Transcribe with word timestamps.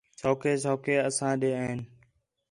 سوکھے 0.19 0.53
سوکھے 0.63 0.95
اساں 1.07 1.33
ݙے 1.41 1.51
این 1.59 1.79